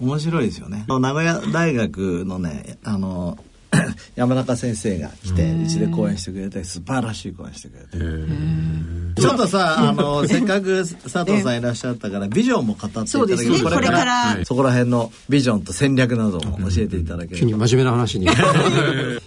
[0.00, 0.04] う。
[0.04, 0.84] 面白いですよね。
[0.88, 3.38] 名古屋大学のねあの
[4.16, 7.88] 山中先生が来てうちで講演してくれて素晴らしい講演してくれて。
[7.94, 13.60] ええちょっとさあの せっかく佐藤さんいらっしゃったからビジョンも語っていただけそうですね。
[13.62, 14.44] これから。
[14.44, 17.36] そこら辺のビジョンと戦略なども教えていただけると。
[17.36, 18.26] 急に真面目な話に。
[18.26, 18.28] い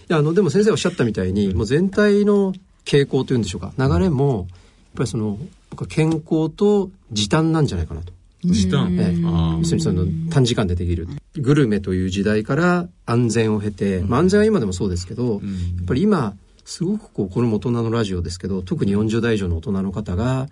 [0.09, 2.53] やあのでも先生おっしゃったみたいにもう全体の
[2.85, 3.73] 傾向というんでしょうか。
[3.77, 4.47] 流れもやっ
[4.95, 5.37] ぱりその
[5.69, 8.13] 僕は健康と時短なんじゃないかなと。
[8.43, 11.07] 時短、ええ要するにその短時間でできる。
[11.35, 15.37] グルメという時代から安全を経て、まあ、安全は今でもそうですけど、や
[15.83, 20.47] っぱり今すごくこうこれも大人のラジオですけど特に40代以上の大人の方が、やっ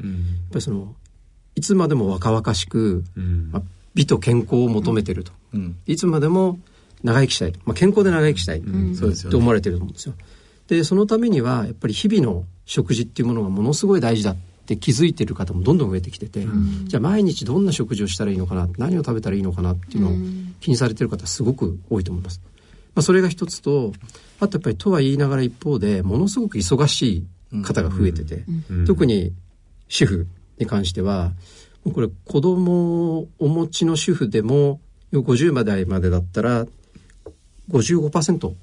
[0.52, 0.95] ぱりその
[1.56, 3.50] いつまでも若々しく、うん。
[3.52, 5.78] まあ、美と健康を求めてると、うん。
[5.88, 6.60] いつまでも
[7.04, 8.62] 長生きしたい、まあ、健康で長生きしたい、
[9.32, 10.13] と思われてると思うんですよ。
[10.67, 14.32] でそのためにはやっぱり日々の食事っていうものがものすごい大事だ。
[14.32, 16.45] って気づいてる方もどんどん増えてきてて、
[16.86, 20.12] じゃあ毎日どんな食事をしたらいいのかな何を食べたらいいのかなっていうのを
[20.60, 22.41] 気にされてる方すごく多いと思います。
[22.95, 23.93] まあ、それが一つと
[24.39, 28.43] あとやっぱりとは言いながら一方でものすごく忙しい方が増えてて、
[28.88, 29.34] 特に
[29.88, 31.32] 主婦に関しては
[31.93, 34.80] これ子供をお持ちの主婦でも
[35.13, 36.65] 50までまでだったら
[37.69, 38.54] 55%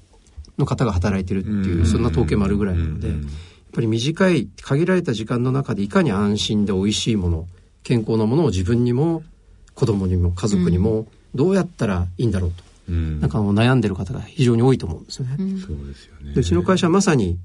[0.57, 3.09] の方が働いてるっていう、そんな統計もあるぐらいなので、
[3.73, 7.47] ぱり短い限られた時間の中でいかに安心で美味しいもの
[7.83, 9.23] 健康なものを自分にも
[9.73, 15.35] 子供にも家族にもどうやったらいいんだろうと、うん、なんかもう悩んでる方が非常に多いと思うんですよね。
[15.59, 16.33] そうですよね。
[16.35, 17.37] うちの会社はまさに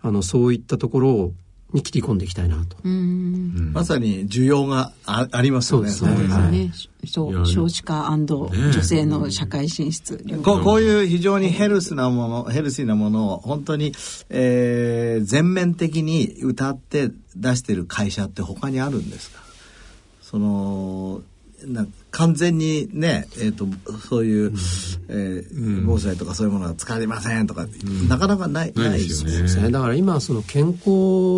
[0.00, 1.32] あのそういったところを
[1.74, 2.76] に切り込んでいきたいなと。
[2.86, 5.90] まさに需要があありますよね。
[5.90, 6.72] そうですね。
[7.06, 13.92] そう少子化女性の社会進出、ね、こうこういう非常にヘルスなものヘルシーなものを本当に、
[14.30, 19.42] えー、全面的に歌って出してる会社って他にあるんですか？
[20.22, 21.20] その
[21.66, 23.66] な完全にね、えーと、
[23.98, 24.54] そういう、うん、
[25.08, 29.24] えー、防災とかそういうものが使われませんとか、うん、なかなかないないです
[29.56, 29.70] よね。
[29.70, 30.80] だから今その健康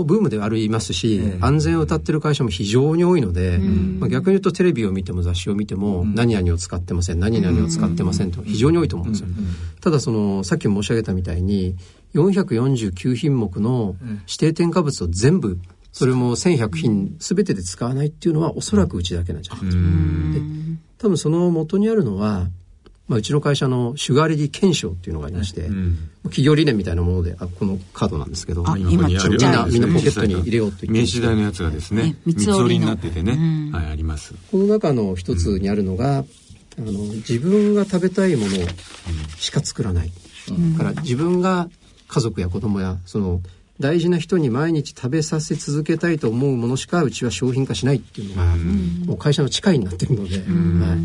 [0.05, 9.29] ブームでありますし、えー、安全を謳ってる会社も非常に多いので、うん、まあ、逆に言うとテレビを見ても雑誌を見ても、何々を使ってません何々を使ってませんと非常に多いと思うんですよ、
[9.81, 11.77] ただそのさっき申し上げたみたいに
[12.15, 15.59] 449品目の指定添加物を全部
[15.97, 19.73] それも1100品全てで使わないっていうのはおそらくうちだけなんじゃないかと。
[19.73, 19.81] で
[20.99, 22.49] 多分その元にあるのは、
[23.09, 33.37] まあ、うちの会社のシュガーレディ検証っていうのがありまして、うん、企業理念みたいなものであこのカードなんですけど今みんなみんなポケットに入れようと言って名刺代のやつがですね三つ折りになっててね、う
[33.71, 34.35] ん、はいあります。
[34.51, 36.25] この中の一つにあるのが、
[36.77, 38.53] うん、あの自分が食べたいもの
[39.39, 40.11] しか作らない、
[40.77, 41.71] だから自分が
[42.07, 43.41] 家族や子供やその
[43.79, 48.57] 大事な人に毎日食べさせ続けたいと思うものしかうちは商品化しないっていうのが、
[49.07, 50.43] もう会社の誓いになってるので、は
[50.97, 50.99] い、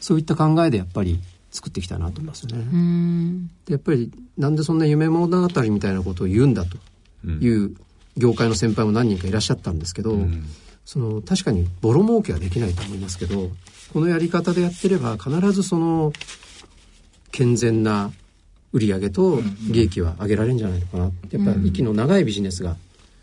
[0.00, 1.20] そういった考えでやっぱり
[1.50, 2.54] 作ってきたなと思いますね。
[3.66, 6.78] でやっぱりなんでそんな夢物語みたいなことを言うんだと
[7.26, 7.76] いう
[8.16, 10.18] 業界の先輩も何人かいらっしゃったんですけど、
[10.84, 13.50] その確かにボロ儲けはできないと思いますけど
[13.92, 16.12] このやり方でやってれば必ずその
[17.30, 18.10] 健全な
[18.74, 21.04] 売り上げと利益は上げられるんじゃないのかな。
[21.04, 21.10] や
[21.40, 22.76] っぱり息の長いビジネスが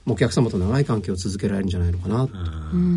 [0.07, 2.27] お客様と長い関係を続けられるんじゃないのかな。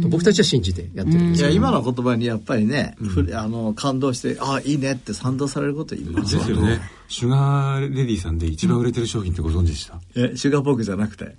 [0.02, 6.80] と僕たちは信じてやってるんですいや今の言葉にやっぱりね、うん、あの感動してあいいねって賛同されること言いますですよね。
[7.08, 11.34] シュガーレディさんで一番売れてる商品ってご存知でした、えシュガーポークじゃなくて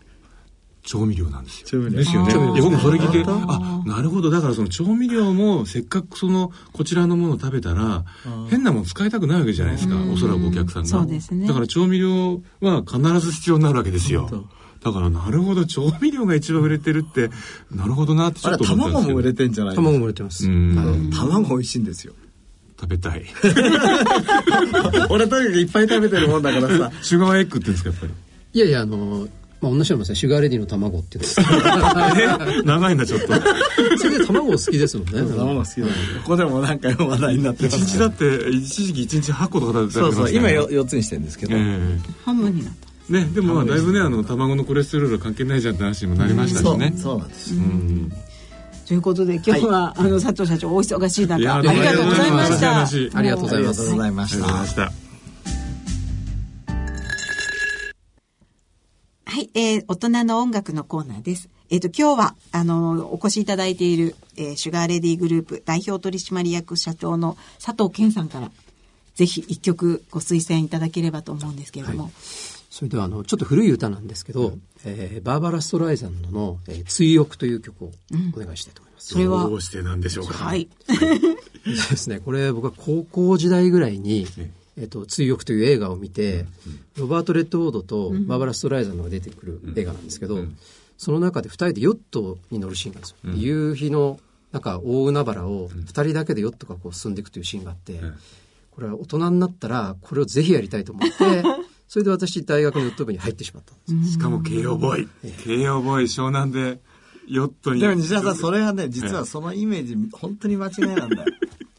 [0.85, 1.67] 調味料なんですよ。
[1.67, 1.97] 調味料。
[1.97, 2.33] ですよね。
[2.61, 4.29] 僕もそれ聞いて、あ、なるほど。
[4.29, 8.05] だからその調味料もせっかくその、こちらのものを食べたら、
[8.49, 9.95] 変なもの使いたくないわけじゃないですか。
[10.13, 10.87] おそらくお客さんが。
[10.89, 11.47] そうですね。
[11.47, 14.47] だから調味料は必ず必要になるわけですよ。
[14.83, 17.31] だからなるほど調味料が一番売れてるって
[17.71, 20.43] なるほどなってちょっと思ったんですけど卵も売れてんじゃない卵も売れてます
[21.17, 22.13] 卵美味しいんですよ
[22.79, 23.25] 食べたい
[25.09, 28.13] 俺とにかくいっぱい食べてるもんだからさ シュガーエッグって言うんですかやっぱり？
[28.53, 29.27] いやいやあの
[29.61, 31.23] まあ、同じようなシュガーレディの卵っていう
[32.65, 33.27] 長いんだ、ちょっと。
[33.97, 35.35] それで卵好きですもんね。
[35.35, 41.55] 卵好きだ、ね、ここでも何回も話題になってます、一日だって、一時期一日8個とか食べてた、ね、そうそう、今 4, 4つにしてるんですけど。
[41.55, 42.85] えー、半分になった。
[43.09, 46.93] ね、でもまあだいぶねあの卵のコレステロールは関係ないじゃんって話にもなりましたしね。
[46.97, 47.53] そうなんです。
[47.53, 48.11] うん
[48.87, 53.17] ということで今日は、はい、あの佐藤社長お忙しい中ありがとうございました。
[53.17, 53.81] ありがとうございます。
[53.81, 55.04] ありがとうございました。
[59.57, 61.47] えー、大人の音楽のコーナーです。
[61.69, 68.51] えっ、ー、と、今日は、あの、お越しいただいている、えー、シュガーレディグループ代表取締役社長の佐藤健さんから、
[69.15, 72.03] ぜひ一曲ご推薦いただければと思うんですけれども。
[72.03, 72.11] はい、
[72.69, 77.91] それでは、あの、ちょっと古い歌なんですけど、うん、えー、バーバラ・ストライザンドの、えー、追憶という曲を
[78.35, 79.15] お願いしたいと思います。
[79.15, 80.33] うん、それはどうしてなんでしょうか。
[80.33, 80.67] はい。
[81.63, 84.27] ですね、これ僕は高校時代ぐらいに、
[84.77, 86.45] えっと、追憶という映画を見て、
[86.97, 90.39] ロバート・レッドウォードとバーバラ・ストライザーのが出てくる映画なんですけど、
[90.97, 93.53] その中で2人でヨットに乗るシーンがあるんですよ。
[93.53, 94.19] 夕日の
[94.51, 97.99] なんか大海原を2人だけでヨットがこう進んでいくというシーンがあって、
[98.71, 101.43] これは大人になったらこれをぜひやりたいと思って、
[101.87, 105.07] それで私大学のヨット部に入ってしまったんですしかも慶応ボーイ。
[105.43, 106.79] 慶応ボーイ湘南で
[107.27, 107.81] ヨットに。
[107.81, 111.25] でも西田さん、それはね、実はそのイメージ、本当に間違いなんだよ。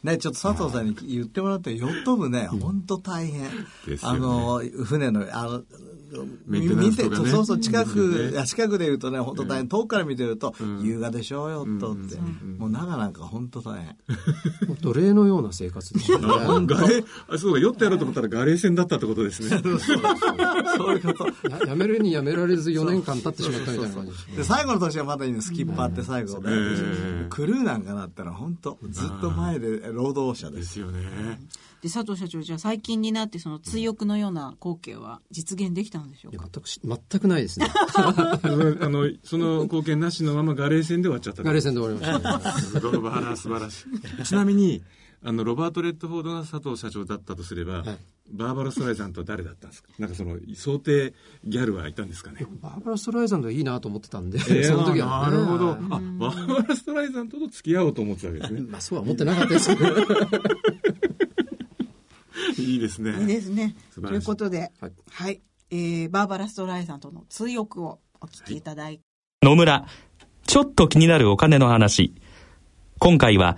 [0.03, 3.49] ね、ちょっと佐藤さんに言ってもらって、ヨット部ね、本当大変。
[4.03, 5.63] あの、船の、あの、
[6.47, 12.17] メンテナンスとか、ね、そうそう近く、ね、近くで言うとね本当大変、遠くから見てると、優雅でしょうよとって、
[12.59, 13.97] もう長なんか本当大変。
[14.81, 16.19] 奴隷のような生活ですね。
[16.67, 19.61] ガレあそうか酔ってやろうと思ったらガレー船だったってことですね。
[20.77, 21.67] そういうこと。
[21.67, 26.49] やめるにやめられず4年間経ってしまったみたいな感じで最後の年はまだいいのスキッパーって最後で、
[27.31, 31.01] クルーなんかなったら本当ずっと前で労働者でですすよね
[31.87, 37.69] で佐藤社長じゃあ最近になってその追憶のような光景は実現できたんでしょういやか全くし全くないですね。
[37.97, 38.41] あ
[38.89, 41.43] のその貢献なしのままガレー戦で終わっちゃった。
[41.45, 42.51] ガレー戦で終わりました。
[42.61, 42.93] すごい。
[42.93, 43.87] 素晴ら素晴らし
[44.21, 44.25] い。
[44.25, 44.83] ちなみに
[45.23, 47.99] あのロバート・レッドフォードが佐藤社長だったとすれば、はい。
[48.33, 49.89] バーバラ・ストライさんとは誰だったんですか？
[50.01, 51.15] なんかその想定
[51.45, 52.45] ギャルはいたんですかね？
[52.61, 55.71] バーバラ・ストライザンドいいなと思ってたんで、えーその時は、なるほど。
[55.73, 58.61] あ、バーバラ・ストライザンとと付き合おうと思ってたわけですね。
[58.63, 59.95] まあそうは思ってなかったですけど
[62.59, 63.13] いいですね。
[63.21, 69.03] いいですねということではいはい、えーバーバラ・ストライさんとの追憶をお聞きいただいて、
[69.43, 69.87] 野村、
[70.47, 72.15] ちょっと気になるお金の話。
[72.99, 73.57] 今回は、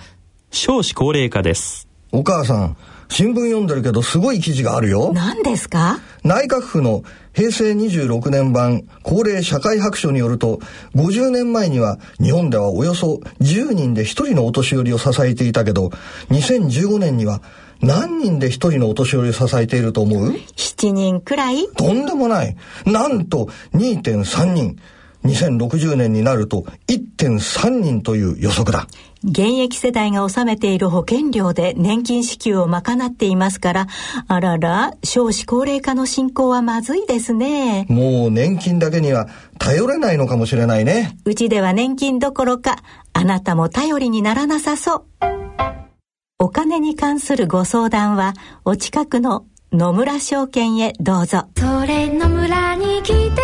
[0.50, 1.86] 少子高齢化です。
[2.10, 2.76] お母さん、
[3.10, 5.12] 新聞読んでるけどすごい記事があるよ。
[5.14, 5.98] 何ですか？
[6.24, 7.04] 内閣府の
[7.34, 10.58] 平成26年版高齢社会白書によると、
[10.94, 15.90] 50年前には日本ではおよそ10人で1人のお年寄りを支えていたけど、
[16.30, 17.42] 2015年には
[17.80, 21.68] 何人で1人のお年寄りを支えていると思う？7人くらい？
[21.76, 22.56] とんでもない。
[22.86, 24.78] なんと2.3人。
[25.24, 28.86] 2060年になると1.3人という予測だ。
[29.24, 33.86] 現役世代が納めている保険料で年金支給を賄っていますから、
[34.28, 37.84] あらら、少子高齢化の進行はまずいですね。
[37.88, 41.18] もう年金だけには頼れないのかもしれないね。
[41.24, 42.76] うちでは年金どころか、
[43.12, 45.38] あなたも頼りにならなさそう。
[46.41, 48.32] お金に関するご相談は、
[48.64, 51.49] お近くの野村証券へどうぞ。
[51.57, 53.34] それの村に来てみよ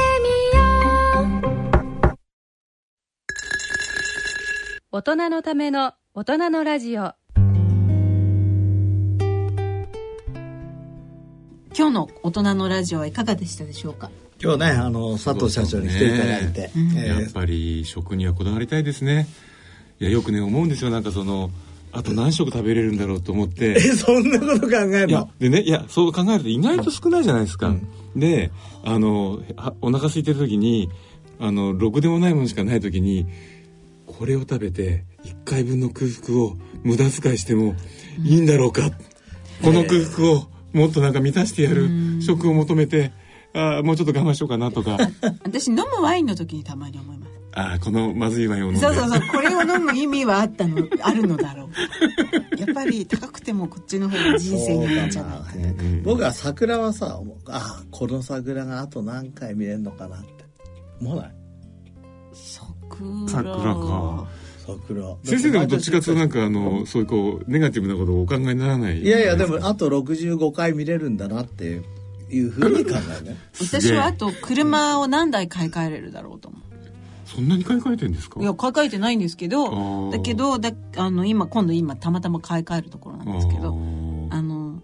[2.12, 2.16] う
[4.92, 7.14] 大人のための大人のラジオ
[11.76, 14.12] 今日の大人のラジオはいかがでしたでしょうか？
[14.40, 19.26] 今日ねあの佐藤社長に来ていただいて、えーやっぱり食にはこだわりたいですね。
[20.00, 20.90] いや、よくね、思うんですよ。
[20.90, 21.50] なんかその、
[21.96, 23.70] あと何食食べれるんだろうと思って。
[23.76, 27.74] えそんなこと考えるの、でね、いや、そう考えると意外と少ないじゃないですか。
[28.16, 28.50] で、
[28.84, 30.90] あの、はお腹空いてる時に、
[31.38, 33.26] あの、ろくでもないものしかない時に、
[34.06, 37.74] これを食べて、1回分の空腹を無駄遣いしても
[38.24, 38.90] いいんだろうか？
[39.62, 41.88] この空腹をもっとなんか満たしてやる
[42.20, 43.12] 食を求めて、
[43.54, 44.98] あーもうちょっと我慢しようかなとか、
[45.44, 47.23] 私飲むワインの時にたまに思います
[47.56, 48.80] あーこのまずいワインを飲んで。
[48.80, 51.68] そうそうそうこれを飲む意味はあったのあるのだろう。
[52.60, 60.44] やっぱり高くてもこっちの方が人生にいいんじゃないかなね僕は桜はさあこの桜があと何回見れるのかなって。
[61.00, 61.34] 思わない。
[62.32, 63.28] 桜。
[63.28, 64.28] 桜か。
[64.66, 65.16] 桜。
[65.24, 69.00] 先生でもどっちかというとなんかあの、そういうこう、ネガティブなことをお考えにならない。
[69.00, 71.82] いやいやでもあと65回見れるんだなって
[72.30, 73.36] いうふうに考えるね。
[73.60, 76.73] 私はあと車を何台買い替えれるだろうと思う
[77.26, 78.40] そんなに買い替えてるんですか？
[78.40, 80.12] いや買い替えてないんですけあどー。
[80.12, 83.68] だけどだあの今今度今たまたま買い替えるところなんですけど
[84.30, 84.80] あの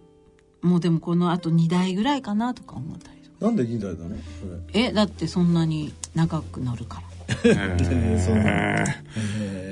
[0.62, 3.47] もうでもこのあと2台ぐらいかなとか思ったりとか。
[3.47, 4.11] なんで2台だの
[4.41, 4.86] それ。
[4.88, 7.36] えだってそんなに長く乗るから。
[7.45, 8.84] えそうなんだ。
[8.84, 8.95] ーへ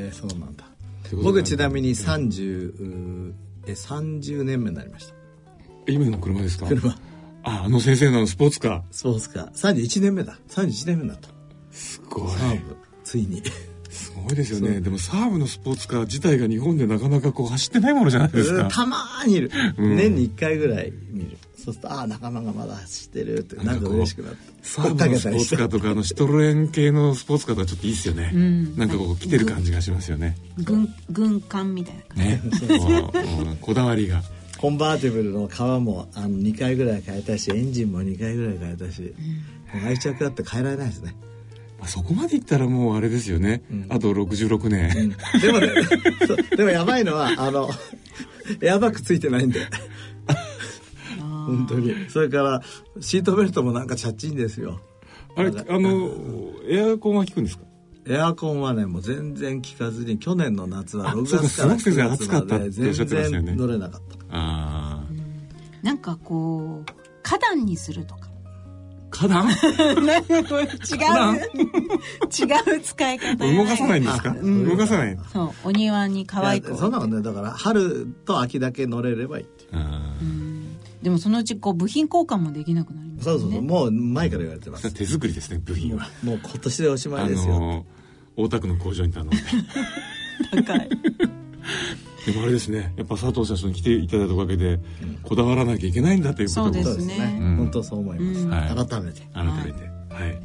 [0.08, 0.64] えそうなんだ。
[1.22, 3.32] 僕ちなみに30うー
[3.66, 5.14] え30年目になりました。
[5.86, 6.66] 今の車ですか？
[6.66, 6.90] 車。
[7.44, 8.82] あ、あの先生のスポーツカー。
[8.90, 9.52] スポーツカー。
[9.52, 10.38] 31年目だ。
[10.48, 11.28] 31年目になった。
[11.28, 11.32] す
[12.08, 12.30] ごい。
[12.30, 13.42] サーブついに
[13.90, 14.80] すごいですよね。
[14.80, 18.68] でもサーブのスポーツカー自体が日本でなかなかこう走ってないものじゃないですか。
[18.70, 28.30] たまーにいる、うん年に1回ぐらい見るそうするとああ仲間がまだ走ってるってなんか嬉しくなってサーブのスポーツカーとかあのシトロエン系のスポーツカーとかちょっといいですよね。
[28.76, 30.36] なんかこう来てる感じがしますよね。
[30.58, 32.42] 軍軍艦みたいな感ね。
[32.78, 34.22] こ ううんこだわりが。
[34.58, 39.02] コンバーティブルの革もあの2回ぐらい変えたしエンジンも2回ぐらい変えたし、
[39.72, 41.14] もう愛着あって変えられないですね
[41.78, 43.62] まあそこまでいったらもうあれですよね。
[43.88, 45.14] あと66年。
[45.40, 45.68] でもね
[46.56, 47.68] でもやばいのはあの
[48.62, 49.60] エアバッグついてないんで。
[51.46, 51.94] 本当に。
[52.10, 52.62] それから
[53.00, 54.80] シートベルトもなんかチャッチンですよ。
[55.36, 56.10] あれ、あの、
[56.68, 57.64] エアコンは効くんですか？
[58.06, 63.46] エアコンはねもう全然効かずに去年の夏はあ6そうか月からすごく先生9月暑かったまでっておっしゃってましたよね。
[63.46, 64.16] 全然乗れなかった。
[64.16, 65.04] ああ。
[65.12, 65.22] じ
[65.86, 68.27] なんかこう花壇にするとか
[69.18, 69.46] 花壇？
[70.06, 70.66] なんかこう違う。
[72.74, 74.32] 違う使い方動かさないんですか？
[74.34, 75.18] 動かさない。
[75.32, 76.76] そうお庭に可愛く。
[76.76, 79.70] そんなのねだから春と秋だけ乗れればいいっていう。
[79.74, 80.14] あ
[81.02, 83.40] でもそのうちこう部品交換もできなくなりますよね。
[83.40, 84.86] そうそうそうもう前から言われてます。
[84.88, 84.90] あ。
[84.90, 86.08] 手作りですね、部品は。
[86.22, 87.86] もう今年でおしまあいですよ、の、
[88.36, 89.36] 大田区の工場に頼んで。
[90.54, 90.88] 高い
[92.28, 94.78] でもあれですね、やっぱ佐藤社長に来ていただいたおかげで、
[95.22, 97.38] こだわらなきゃいけないんだということをそうですね。
[97.40, 97.56] うん。
[97.56, 98.86] 本当そう思います、はい。
[98.86, 99.22] 改めて。
[99.32, 99.88] 改めて。
[100.12, 100.38] はい。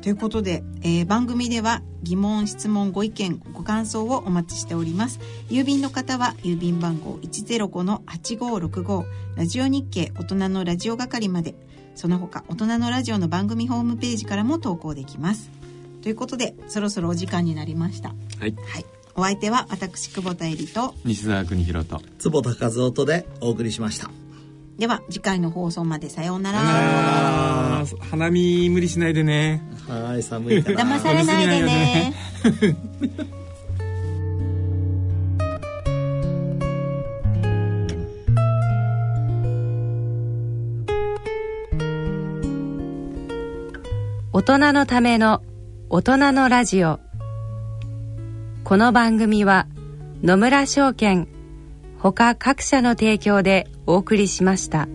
[0.00, 5.20] ということで、えー、番組では疑問質問ご意見ご感想をお待ちしております。
[5.50, 9.04] 郵便の方は郵便番号105-8565
[9.36, 11.54] ラジオ日経大人のラジオ係まで。
[11.96, 15.50] その他大人のラジオの番組ホームページからも投稿できます。
[16.00, 18.08] ということでそろそろお時間になりました。
[18.38, 18.86] はい、はい、
[19.20, 20.94] お相手は私久保田恵里と。
[21.04, 22.00] 西澤邦弘と。
[22.18, 24.10] 坪田和夫とでお送りしました。
[24.78, 27.84] では次回の放送までさようなら。
[28.10, 29.62] 花見無理しないでね。
[29.86, 30.86] はい寒いから。
[30.86, 32.14] 騙されないでね。
[44.32, 45.42] 大人のための
[45.90, 47.00] 大人のラジオ
[48.70, 49.66] この番組は
[50.22, 51.26] 野村証券
[51.98, 54.86] ほか各社の提供でお送りしました。